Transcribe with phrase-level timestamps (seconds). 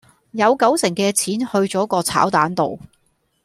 [0.31, 1.45] 有九成嘅錢去
[1.77, 2.79] 咗個炒蛋度